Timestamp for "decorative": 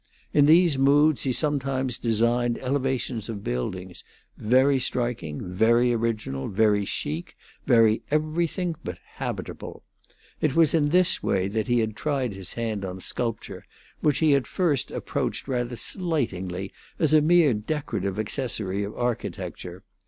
17.53-18.17